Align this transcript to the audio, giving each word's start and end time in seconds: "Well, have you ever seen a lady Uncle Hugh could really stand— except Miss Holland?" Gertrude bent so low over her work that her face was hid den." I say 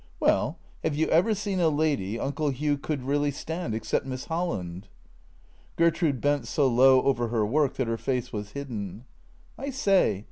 "Well, 0.19 0.57
have 0.83 0.95
you 0.95 1.05
ever 1.09 1.35
seen 1.35 1.59
a 1.59 1.69
lady 1.69 2.19
Uncle 2.19 2.49
Hugh 2.49 2.75
could 2.75 3.03
really 3.03 3.29
stand— 3.29 3.75
except 3.75 4.03
Miss 4.03 4.25
Holland?" 4.25 4.87
Gertrude 5.77 6.19
bent 6.19 6.47
so 6.47 6.65
low 6.67 7.03
over 7.03 7.27
her 7.27 7.45
work 7.45 7.75
that 7.75 7.85
her 7.85 7.97
face 7.99 8.33
was 8.33 8.53
hid 8.53 8.69
den." 8.69 9.05
I 9.59 9.69
say 9.69 10.19